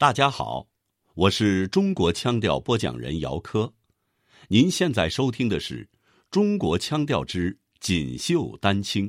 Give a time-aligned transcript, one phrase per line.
[0.00, 0.68] 大家好，
[1.14, 3.74] 我是中国腔调播讲人姚科。
[4.46, 5.86] 您现在收听的是
[6.30, 9.08] 《中国腔调之锦绣丹青》。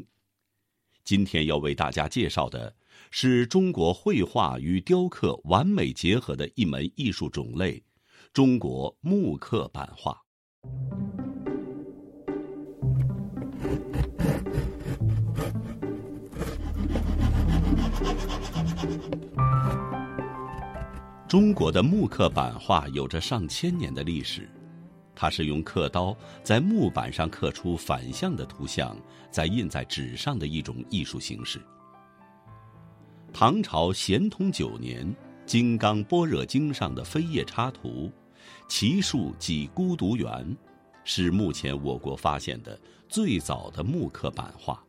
[1.03, 2.75] 今天要为大家介绍的
[3.11, 7.83] 是中国绘画与雕刻完美结合的一门艺术种类——
[8.33, 10.23] 中国木刻版画。
[21.29, 24.49] 中国的木刻版画有着上千年的历史，
[25.13, 28.97] 它是用刻刀在木板上刻出反向的图像，
[29.29, 31.61] 再印在纸上的一种艺术形式。
[33.31, 35.05] 唐朝咸通九年，
[35.45, 38.11] 《金刚般若经》上的飞叶插图，
[38.67, 40.57] 奇树即孤独园，
[41.03, 42.75] 是目前我国发现的
[43.07, 44.83] 最早的木刻版画。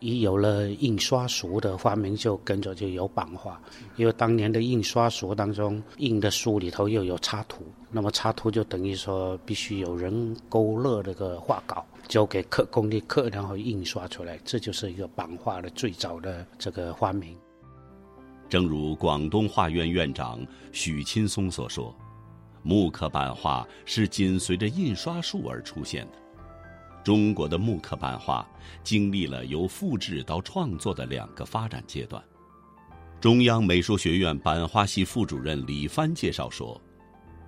[0.00, 3.60] 一有了印刷术的发明，就跟着就有版画。
[3.96, 17.36] 因为当年的印刷术当中，印的书里头又有插图，那么插图就等于说必须有人勾勒这个画稿，交给刻工的刻，然后印刷出来，这就是一个版画的最早的这个发明。
[18.48, 20.40] 正如广东画院院长
[20.72, 21.94] 许钦松所说，
[22.62, 26.18] 木刻版画是紧随着印刷术而出现的。
[27.02, 28.46] 中国的木刻版画
[28.84, 32.22] 经历了由复制到创作的两个发展阶段。
[33.20, 36.80] 中央美术学院版画系副主任李帆介绍说：“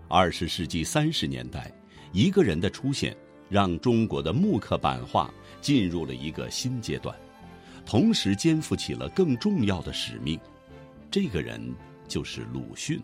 [0.09, 1.73] 二十世纪三十年代，
[2.13, 3.17] 一个人的出现
[3.49, 7.17] 让中国的木刻版画进入了一个新阶段，
[7.87, 10.39] 同时肩负起了更重要的使命。
[11.11, 11.61] 这个人
[12.07, 13.03] 就是鲁迅。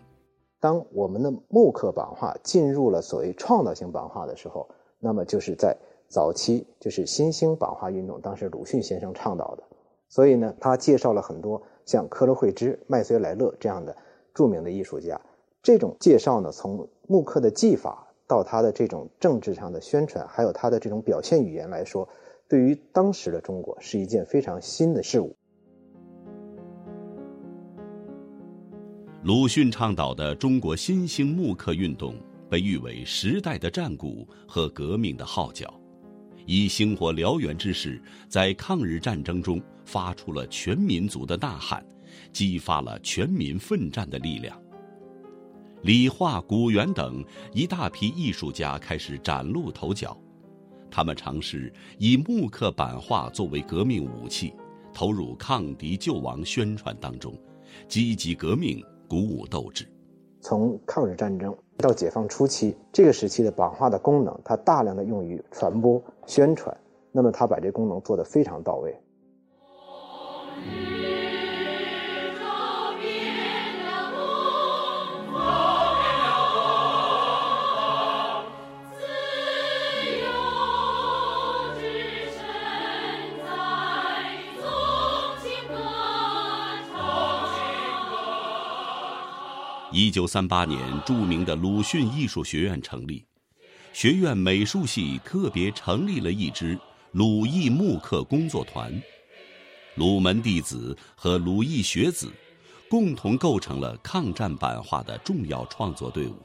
[0.59, 4.67] 当我们的木刻版画进入了所谓创造性版画的时候，
[4.99, 5.75] 那么就是在。”
[6.09, 9.63] 早期就是新兴版画运动，当时鲁迅先生倡导的，
[10.07, 13.95] 所以呢，他介绍了很多像科罗惠芝、麦绥莱勒这样的
[14.33, 15.21] 著名的艺术家。
[15.61, 22.09] 这种介绍呢，从木刻的技法到他的这种政治上的宣传，还有他的这种表现语言来说，
[22.47, 25.35] 对于当时的中国是一件非常新的事物。
[29.23, 32.15] 鲁迅倡导的中国新兴木刻运动，
[32.49, 35.71] 被誉为时代的战鼓和革命的号角。
[36.49, 41.85] 以星火燎原之势，在抗日战争中发出了全民族的呐喊，
[42.33, 44.59] 激发了全民奋战的力量。
[45.83, 47.23] 李化、古元等
[47.53, 50.19] 一大批艺术家开始崭露头角，
[50.89, 54.51] 他们尝试以木刻版画作为革命武器，
[54.91, 57.39] 投入抗敌救亡宣传当中，
[57.87, 59.87] 积极革命，鼓舞斗志。
[60.41, 66.75] 从抗日战争到解放初期，这个时期的版画的功能，它大量的用于传播宣传，
[67.11, 68.97] 那么它把这功能做得非常到位。
[89.91, 93.25] 一九三八年，著名的鲁迅艺术学院成立，
[93.91, 96.79] 学院美术系特别成立了一支
[97.13, 98.93] 鲁艺木刻工作团，
[99.95, 102.31] 鲁门弟子和鲁艺学子
[102.87, 106.35] 共同构成了抗战版画的重要创作队伍。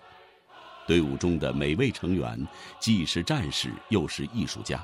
[0.87, 2.49] 队伍中的每位成员
[2.81, 4.83] 既是战士，又是艺术家。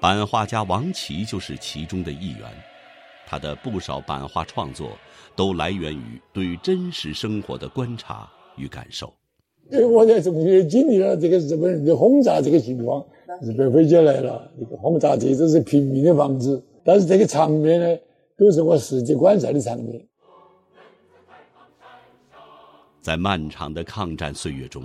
[0.00, 2.64] 版画家王琦就是其中的一员。
[3.34, 4.96] 他的不少版画创作
[5.34, 9.12] 都来源于对真实生活的观察与感受。
[9.90, 13.04] 我在中学经历了这个日本人的轰炸这个情况，
[13.42, 17.98] 日本飞机来了，这个轰炸这都是平民的房子，但是这个场面呢，
[18.38, 20.00] 都是我实际观察的场面。
[23.00, 24.84] 在漫长的抗战岁月中，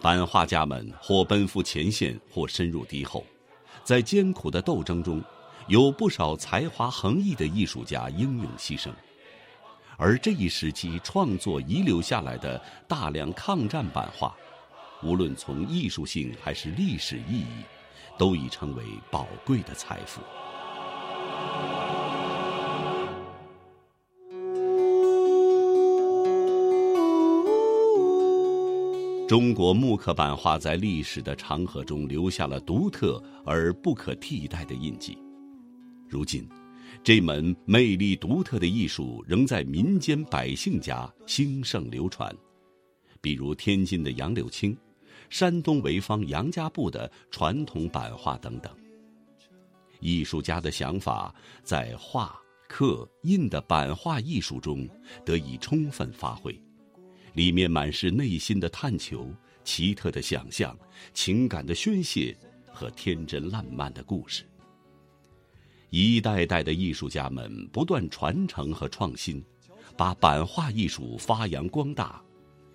[0.00, 3.22] 版画家们或奔赴前线，或深入敌后，
[3.84, 5.22] 在艰苦的斗争中。
[5.68, 8.90] 有不少才华横溢的艺术家英勇牺牲，
[9.96, 14.34] 而这一时期创作遗留下来的大量抗战版画，
[15.02, 17.64] 无论从艺术性还是历史意义，
[18.18, 20.20] 都已成为宝贵的财富。
[29.28, 35.16] 中国木刻版画在历史的长河中留下了独特而不可替代的印记。
[36.10, 36.46] 如今，
[37.04, 42.34] 这门魅力独特的艺术仍在民间百姓家兴盛流传，
[43.20, 44.76] 比如天津的杨柳青，
[45.28, 48.74] 山东潍坊杨家埠的传统版画等等。
[50.00, 52.36] 艺术家的想法在画、
[52.68, 54.88] 刻、印的版画艺术中
[55.24, 56.60] 得以充分发挥，
[57.34, 59.32] 里面满是内心的探求、
[59.62, 60.76] 奇特的想象、
[61.14, 62.36] 情感的宣泄
[62.72, 64.44] 和天真烂漫的故事。
[65.90, 69.44] 一代代的艺术家们不断传承和创新，
[69.96, 72.22] 把版画艺术发扬光大，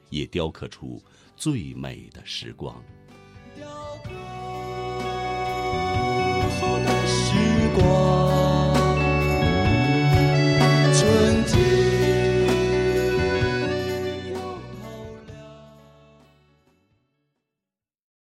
[0.10, 1.02] 也雕刻出
[1.38, 2.76] 最美的时光。
[3.56, 3.66] 雕
[4.04, 4.10] 刻
[6.60, 7.38] 后的时
[7.80, 8.25] 光，